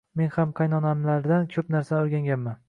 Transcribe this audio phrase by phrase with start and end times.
[0.19, 2.59] Men ham qaynonamlardan koʻp narsa oʻrganganman.